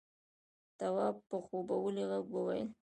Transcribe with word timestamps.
تواب 0.77 1.15
په 1.29 1.37
خوبولي 1.45 2.03
غږ 2.11 2.25
وويل: 2.31 2.69